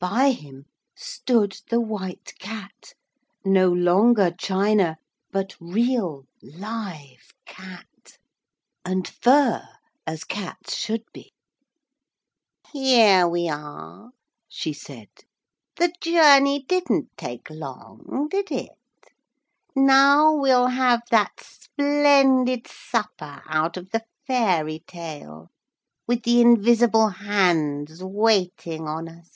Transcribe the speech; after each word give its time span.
By 0.00 0.32
him 0.32 0.66
stood 0.94 1.56
the 1.70 1.80
White 1.80 2.34
Cat, 2.38 2.92
no 3.42 3.70
longer 3.72 4.30
china, 4.32 4.98
but 5.32 5.56
real 5.58 6.26
live 6.42 7.32
cat 7.46 8.18
and 8.84 9.08
fur 9.08 9.66
as 10.06 10.24
cats 10.24 10.76
should 10.76 11.10
be. 11.14 11.32
'Here 12.70 13.26
we 13.26 13.48
are,' 13.48 14.10
she 14.46 14.74
said. 14.74 15.08
'The 15.76 15.94
journey 16.02 16.62
didn't 16.64 17.08
take 17.16 17.48
long, 17.48 18.28
did 18.30 18.52
it? 18.52 18.76
Now 19.74 20.34
we'll 20.34 20.66
have 20.66 21.00
that 21.12 21.40
splendid 21.40 22.66
supper, 22.68 23.42
out 23.48 23.78
of 23.78 23.88
the 23.90 24.04
fairy 24.26 24.80
tale, 24.86 25.48
with 26.06 26.24
the 26.24 26.42
invisible 26.42 27.08
hands 27.08 28.04
waiting 28.04 28.86
on 28.86 29.08
us.' 29.08 29.30